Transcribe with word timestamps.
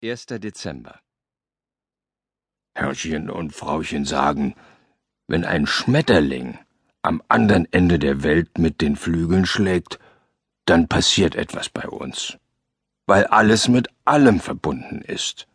1. 0.00 0.26
Dezember. 0.26 1.00
Herrchen 2.76 3.30
und 3.30 3.52
Frauchen 3.52 4.04
sagen, 4.04 4.54
wenn 5.26 5.44
ein 5.44 5.66
Schmetterling 5.66 6.56
am 7.02 7.20
anderen 7.26 7.66
Ende 7.72 7.98
der 7.98 8.22
Welt 8.22 8.58
mit 8.58 8.80
den 8.80 8.94
Flügeln 8.94 9.44
schlägt, 9.44 9.98
dann 10.66 10.86
passiert 10.86 11.34
etwas 11.34 11.68
bei 11.68 11.88
uns, 11.88 12.38
weil 13.06 13.24
alles 13.24 13.66
mit 13.66 13.88
allem 14.04 14.38
verbunden 14.38 15.02
ist. 15.02 15.48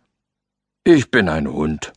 Ich 0.83 1.09
bin 1.09 1.29
ein 1.29 1.47
Hund. 1.47 1.93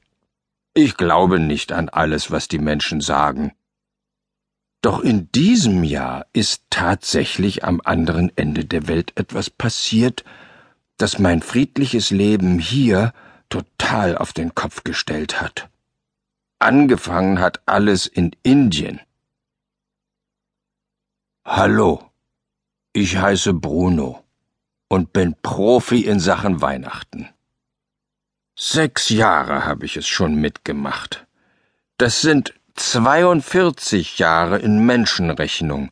Ich 0.72 0.96
glaube 0.96 1.40
nicht 1.40 1.72
an 1.72 1.88
alles, 1.88 2.30
was 2.30 2.46
die 2.46 2.60
Menschen 2.60 3.00
sagen. 3.00 3.56
Doch 4.82 5.00
in 5.00 5.32
diesem 5.32 5.82
Jahr 5.82 6.26
ist 6.32 6.62
tatsächlich 6.70 7.64
am 7.64 7.80
anderen 7.84 8.30
Ende 8.36 8.64
der 8.64 8.86
Welt 8.86 9.14
etwas 9.16 9.50
passiert, 9.50 10.22
das 10.96 11.18
mein 11.18 11.42
friedliches 11.42 12.10
Leben 12.10 12.58
hier 12.58 13.12
total 13.48 14.16
auf 14.16 14.32
den 14.32 14.55
Kopf 14.55 14.84
gestellt 14.84 15.41
hat. 15.41 15.69
Angefangen 16.59 17.41
hat 17.41 17.60
alles 17.66 18.06
in 18.06 18.34
Indien. 18.42 19.00
Hallo, 21.45 22.10
ich 22.92 23.19
heiße 23.19 23.52
Bruno 23.52 24.24
und 24.88 25.12
bin 25.12 25.36
Profi 25.42 26.00
in 26.00 26.19
Sachen 26.19 26.60
Weihnachten. 26.62 27.28
Sechs 28.58 29.10
Jahre 29.10 29.66
habe 29.66 29.84
ich 29.84 29.97
es 29.97 30.08
schon 30.08 30.36
mitgemacht. 30.36 31.27
Das 31.98 32.22
sind 32.22 32.55
42 32.74 34.19
Jahre 34.19 34.58
in 34.58 34.84
Menschenrechnung, 34.84 35.91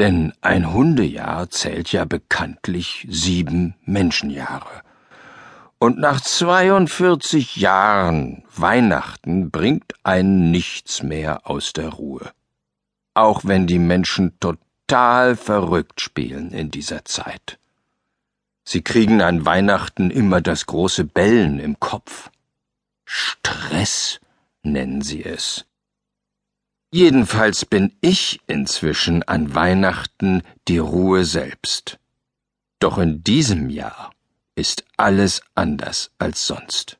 denn 0.00 0.32
ein 0.40 0.72
Hundejahr 0.72 1.50
zählt 1.50 1.92
ja 1.92 2.06
bekanntlich 2.06 3.06
sieben 3.10 3.74
Menschenjahre. 3.84 4.80
Und 5.78 5.98
nach 5.98 6.22
42 6.22 7.56
Jahren 7.56 8.42
Weihnachten 8.56 9.50
bringt 9.50 9.92
einen 10.02 10.50
nichts 10.50 11.02
mehr 11.02 11.46
aus 11.50 11.74
der 11.74 11.90
Ruhe. 11.90 12.30
Auch 13.12 13.44
wenn 13.44 13.66
die 13.66 13.78
Menschen 13.78 14.40
total 14.40 15.36
verrückt 15.36 16.00
spielen 16.00 16.52
in 16.52 16.70
dieser 16.70 17.04
Zeit. 17.04 17.58
Sie 18.64 18.80
kriegen 18.80 19.20
an 19.20 19.44
Weihnachten 19.44 20.10
immer 20.10 20.40
das 20.40 20.64
große 20.64 21.04
Bellen 21.04 21.60
im 21.60 21.78
Kopf. 21.78 22.30
Stress 23.04 24.18
nennen 24.62 25.02
sie 25.02 25.22
es. 25.22 25.66
Jedenfalls 26.92 27.64
bin 27.64 27.92
ich 28.00 28.40
inzwischen 28.48 29.22
an 29.22 29.54
Weihnachten 29.54 30.42
die 30.66 30.78
Ruhe 30.78 31.24
selbst. 31.24 32.00
Doch 32.80 32.98
in 32.98 33.22
diesem 33.22 33.70
Jahr 33.70 34.12
ist 34.56 34.84
alles 34.96 35.42
anders 35.54 36.10
als 36.18 36.46
sonst. 36.48 36.98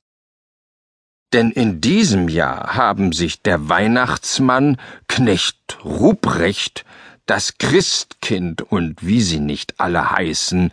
Denn 1.33 1.51
in 1.51 1.81
diesem 1.81 2.29
Jahr 2.29 2.75
haben 2.75 3.13
sich 3.13 3.43
der 3.43 3.69
Weihnachtsmann, 3.69 4.77
Knecht 5.09 5.85
Ruprecht, 5.85 6.85
das 7.27 7.59
Christkind 7.59 8.63
und 8.63 9.05
wie 9.05 9.21
sie 9.21 9.41
nicht 9.41 9.81
alle 9.81 10.13
heißen, 10.13 10.71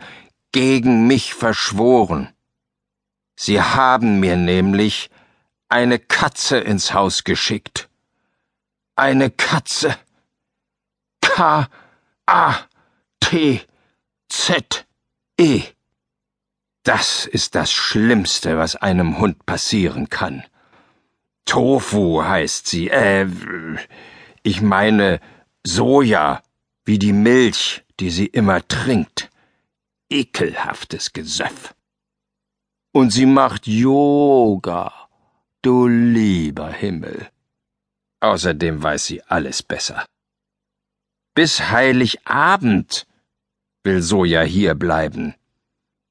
gegen 0.52 1.08
mich 1.08 1.34
verschworen. 1.34 2.28
Sie 3.34 3.60
haben 3.60 4.20
mir 4.20 4.36
nämlich 4.36 5.10
eine 5.68 5.98
Katze 5.98 6.58
ins 6.58 6.94
Haus 6.94 7.24
geschickt 7.24 7.87
eine 8.98 9.30
Katze. 9.30 9.96
K 11.20 11.68
A 12.26 12.54
T 13.20 13.60
Z 14.28 14.86
E. 15.38 15.62
Das 16.82 17.26
ist 17.26 17.54
das 17.54 17.72
Schlimmste, 17.72 18.58
was 18.58 18.76
einem 18.76 19.18
Hund 19.18 19.46
passieren 19.46 20.08
kann. 20.08 20.44
Tofu 21.44 22.22
heißt 22.22 22.66
sie, 22.66 22.88
äh, 22.88 23.26
ich 24.42 24.60
meine 24.60 25.20
Soja, 25.64 26.42
wie 26.84 26.98
die 26.98 27.12
Milch, 27.12 27.84
die 28.00 28.10
sie 28.10 28.26
immer 28.26 28.66
trinkt. 28.66 29.30
Ekelhaftes 30.10 31.12
Gesöff. 31.12 31.74
Und 32.92 33.10
sie 33.10 33.26
macht 33.26 33.66
Yoga, 33.66 34.92
du 35.62 35.86
lieber 35.86 36.70
Himmel. 36.70 37.30
Außerdem 38.20 38.82
weiß 38.82 39.06
sie 39.06 39.22
alles 39.22 39.62
besser. 39.62 40.04
Bis 41.34 41.70
Heiligabend 41.70 43.06
will 43.84 44.02
Soja 44.02 44.42
hier 44.42 44.74
bleiben. 44.74 45.34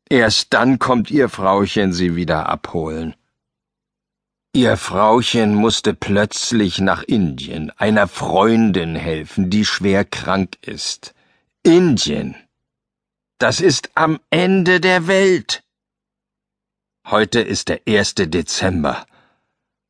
Erst 0.10 0.54
dann 0.54 0.80
kommt 0.80 1.12
ihr 1.12 1.28
Frauchen 1.28 1.92
sie 1.92 2.16
wieder 2.16 2.48
abholen. 2.48 3.16
Ihr 4.54 4.78
Frauchen 4.78 5.54
musste 5.54 5.94
plötzlich 5.94 6.80
nach 6.80 7.04
Indien 7.04 7.72
einer 7.72 8.08
Freundin 8.08 8.96
helfen, 8.96 9.50
die 9.50 9.66
schwer 9.66 10.06
krank 10.06 10.58
ist. 10.62 11.14
Indien. 11.62 12.36
Das 13.38 13.60
ist 13.60 13.92
am 13.96 14.20
Ende 14.32 14.80
der 14.80 15.08
Welt. 15.08 15.64
Heute 17.06 17.42
ist 17.42 17.68
der 17.68 17.86
erste 17.86 18.28
Dezember. 18.28 19.06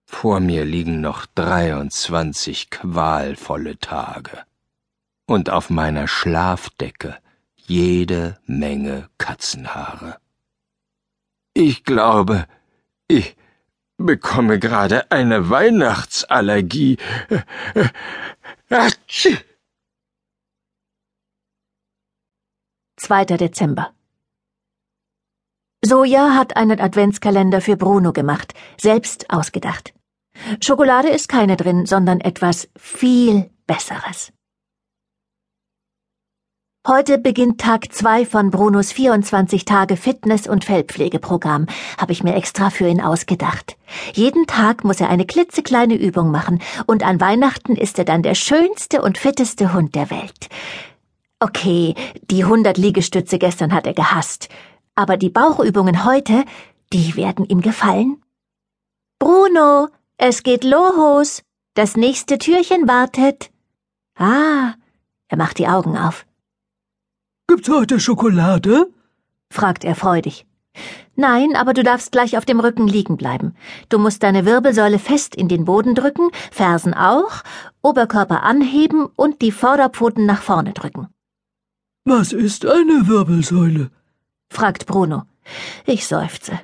Vor 0.10 0.40
mir 0.40 0.64
liegen 0.64 1.02
noch 1.02 1.26
dreiundzwanzig 1.26 2.70
qualvolle 2.70 3.78
Tage. 3.78 4.42
Und 5.28 5.50
auf 5.50 5.70
meiner 5.70 6.08
Schlafdecke 6.08 7.18
jede 7.56 8.40
Menge 8.46 9.10
Katzenhaare. 9.18 10.18
Ich 11.54 11.84
glaube, 11.84 12.48
ich 13.10 13.36
bekomme 13.98 14.60
gerade 14.60 15.12
eine 15.12 15.50
Weihnachtsallergie. 15.50 16.98
Atschi! 18.70 19.38
2. 22.96 23.26
Dezember. 23.26 23.94
Soja 25.84 26.34
hat 26.34 26.56
einen 26.56 26.80
Adventskalender 26.80 27.60
für 27.62 27.76
Bruno 27.76 28.14
gemacht, 28.14 28.54
selbst 28.80 29.30
ausgedacht. 29.30 29.94
Schokolade 30.64 31.10
ist 31.10 31.30
keine 31.30 31.58
drin, 31.58 31.86
sondern 31.86 32.22
etwas 32.22 32.70
viel 32.78 33.50
Besseres. 33.66 34.32
Heute 36.88 37.18
beginnt 37.18 37.60
Tag 37.60 37.92
zwei 37.92 38.26
von 38.26 38.50
Brunos 38.50 38.94
24 38.94 39.66
Tage 39.66 39.98
Fitness- 39.98 40.48
und 40.48 40.64
Fellpflegeprogramm, 40.64 41.66
habe 41.98 42.14
ich 42.14 42.24
mir 42.24 42.34
extra 42.34 42.70
für 42.70 42.88
ihn 42.88 43.02
ausgedacht. 43.02 43.76
Jeden 44.14 44.48
Tag 44.48 44.86
muss 44.86 45.02
er 45.02 45.10
eine 45.10 45.26
klitzekleine 45.26 45.96
Übung 45.96 46.32
machen 46.32 46.62
und 46.86 47.04
an 47.04 47.20
Weihnachten 47.20 47.76
ist 47.76 48.00
er 48.00 48.06
dann 48.06 48.24
der 48.24 48.36
schönste 48.36 49.02
und 49.02 49.18
fitteste 49.18 49.74
Hund 49.74 49.96
der 49.96 50.10
Welt. 50.10 50.48
Okay, 51.42 51.94
die 52.32 52.46
100 52.46 52.78
Liegestütze 52.78 53.38
gestern 53.38 53.74
hat 53.74 53.86
er 53.86 53.94
gehasst, 53.94 54.48
aber 54.96 55.18
die 55.18 55.30
Bauchübungen 55.30 56.06
heute, 56.06 56.46
die 56.94 57.18
werden 57.18 57.44
ihm 57.44 57.60
gefallen. 57.60 58.24
Bruno, 59.20 59.90
es 60.18 60.44
geht 60.44 60.64
los. 60.64 61.44
Das 61.74 61.96
nächste 61.96 62.38
Türchen 62.38 62.88
wartet. 62.88 63.52
Ah, 64.18 64.74
er 65.28 65.38
macht 65.38 65.60
die 65.60 65.68
Augen 65.68 65.98
auf. 65.98 66.26
Gibt's 67.48 67.70
heute 67.70 68.00
Schokolade? 68.00 68.88
fragt 69.50 69.84
er 69.84 69.96
freudig. 69.96 70.46
Nein, 71.16 71.56
aber 71.56 71.74
du 71.74 71.84
darfst 71.84 72.12
gleich 72.12 72.38
auf 72.38 72.46
dem 72.46 72.60
Rücken 72.60 72.88
liegen 72.88 73.18
bleiben. 73.18 73.56
Du 73.90 73.98
musst 73.98 74.22
deine 74.24 74.46
Wirbelsäule 74.46 75.00
fest 75.00 75.36
in 75.36 75.48
den 75.48 75.66
Boden 75.66 75.96
drücken, 75.96 76.30
Fersen 76.52 76.94
auch, 76.94 77.44
Oberkörper 77.82 78.44
anheben 78.44 79.08
und 79.16 79.42
die 79.42 79.52
Vorderpfoten 79.52 80.26
nach 80.26 80.42
vorne 80.42 80.74
drücken. 80.74 81.08
Was 82.06 82.34
ist 82.34 82.66
eine 82.66 83.08
Wirbelsäule? 83.08 83.90
fragt 84.50 84.86
Bruno. 84.86 85.24
Ich 85.86 86.08
seufze. 86.08 86.60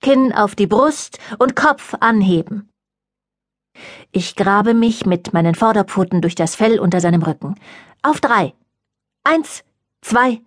Kinn 0.00 0.32
auf 0.32 0.54
die 0.54 0.66
Brust 0.66 1.18
und 1.38 1.56
Kopf 1.56 1.94
anheben. 2.00 2.68
Ich 4.12 4.36
grabe 4.36 4.74
mich 4.74 5.06
mit 5.06 5.32
meinen 5.32 5.54
Vorderpfoten 5.54 6.20
durch 6.20 6.34
das 6.34 6.54
Fell 6.54 6.78
unter 6.78 7.00
seinem 7.00 7.22
Rücken. 7.22 7.56
Auf 8.02 8.20
drei. 8.20 8.54
Eins, 9.24 9.64
zwei, 10.00 10.40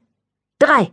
drei. 0.58 0.92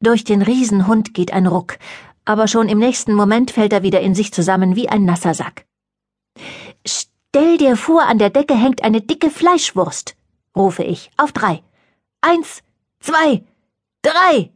Durch 0.00 0.24
den 0.24 0.42
Riesenhund 0.42 1.14
geht 1.14 1.32
ein 1.32 1.46
Ruck, 1.46 1.78
aber 2.24 2.46
schon 2.46 2.68
im 2.68 2.78
nächsten 2.78 3.14
Moment 3.14 3.50
fällt 3.50 3.72
er 3.72 3.82
wieder 3.82 4.00
in 4.00 4.14
sich 4.14 4.32
zusammen 4.32 4.76
wie 4.76 4.88
ein 4.88 5.04
nasser 5.04 5.34
Sack. 5.34 5.66
Stell 6.86 7.58
dir 7.58 7.76
vor, 7.76 8.02
an 8.02 8.18
der 8.18 8.30
Decke 8.30 8.54
hängt 8.54 8.84
eine 8.84 9.00
dicke 9.00 9.30
Fleischwurst, 9.30 10.16
rufe 10.54 10.84
ich. 10.84 11.10
Auf 11.16 11.32
drei. 11.32 11.62
Eins, 12.20 12.62
zwei, 13.00 13.44
drei. 14.02 14.52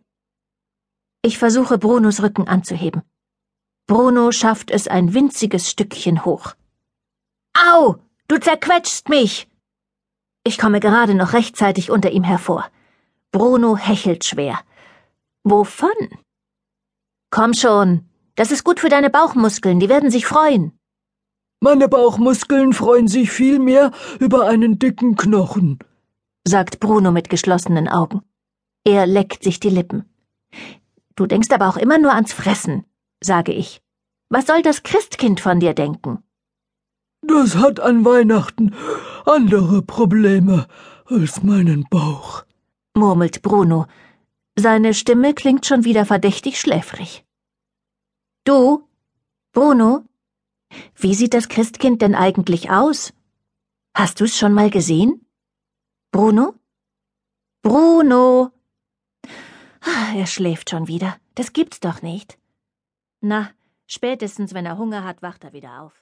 Ich 1.25 1.39
versuche 1.39 1.79
Brunos 1.79 2.21
Rücken 2.21 2.49
anzuheben. 2.49 3.03
Bruno 3.87 4.33
schafft 4.33 4.73
es 4.73 4.89
ein 4.89 5.15
winziges 5.15 5.71
Stückchen 5.71 6.25
hoch. 6.25 6.55
Au! 7.55 7.97
Du 8.27 8.39
zerquetschst 8.39 9.09
mich! 9.09 9.49
Ich 10.45 10.59
komme 10.59 10.81
gerade 10.81 11.15
noch 11.15 11.33
rechtzeitig 11.33 11.93
unter 11.93 12.11
ihm 12.11 12.25
hervor. 12.25 12.69
Bruno 13.31 13.77
hechelt 13.77 14.25
schwer. 14.25 14.59
Wovon? 15.45 15.91
Komm 17.31 17.55
schon, 17.55 18.09
das 18.35 18.51
ist 18.51 18.65
gut 18.65 18.81
für 18.81 18.89
deine 18.89 19.09
Bauchmuskeln, 19.09 19.79
die 19.79 19.89
werden 19.89 20.11
sich 20.11 20.27
freuen. 20.27 20.77
Meine 21.61 21.89
Bauchmuskeln 21.89 22.73
freuen 22.73 23.07
sich 23.07 23.31
viel 23.31 23.61
mehr 23.61 23.93
über 24.19 24.49
einen 24.49 24.81
dicken 24.81 25.15
Knochen, 25.15 25.79
sagt 26.45 26.81
Bruno 26.81 27.13
mit 27.13 27.31
geschlossenen 27.31 27.89
Augen. 27.89 28.23
Er 28.85 29.07
leckt 29.07 29.45
sich 29.45 29.61
die 29.61 29.71
Lippen. 29.71 30.05
Du 31.23 31.29
denkst 31.29 31.53
aber 31.53 31.69
auch 31.69 31.77
immer 31.77 31.99
nur 31.99 32.13
ans 32.13 32.33
Fressen, 32.33 32.85
sage 33.23 33.53
ich. 33.53 33.81
Was 34.29 34.49
soll 34.49 34.61
das 34.61 34.83
Christkind 34.83 35.39
von 35.39 35.61
dir 35.61 35.73
denken? 35.73 36.25
Das 37.21 37.55
hat 37.55 37.79
an 37.79 38.05
Weihnachten 38.05 38.75
andere 39.25 39.83
Probleme 39.83 40.67
als 41.05 41.45
meinen 41.45 41.87
Bauch, 41.89 42.45
murmelt 42.97 43.41
Bruno. 43.43 43.87
Seine 44.57 44.95
Stimme 44.95 45.33
klingt 45.33 45.65
schon 45.65 45.85
wieder 45.85 46.07
verdächtig 46.07 46.59
schläfrig. 46.59 47.25
Du, 48.43 48.89
Bruno, 49.53 50.03
wie 50.97 51.15
sieht 51.15 51.35
das 51.35 51.49
Christkind 51.49 52.03
denn 52.03 52.17
eigentlich 52.17 52.69
aus? 52.69 53.13
Hast 53.95 54.21
du's 54.21 54.37
schon 54.37 54.55
mal 54.55 54.71
gesehen? 54.71 55.25
Bruno? 56.11 56.57
Bruno! 57.63 58.51
Ah, 60.03 60.17
er 60.17 60.27
schläft 60.27 60.71
schon 60.71 60.89
wieder. 60.89 61.17
Das 61.37 61.53
gibt's 61.53 61.79
doch 61.79 62.03
nicht. 62.03 62.37
Na, 63.21 63.51
spätestens 63.87 64.53
wenn 64.53 64.67
er 64.67 64.77
Hunger 64.77 65.05
hat, 65.05 65.23
wacht 65.23 65.45
er 65.45 65.53
wieder 65.53 65.81
auf. 65.81 65.93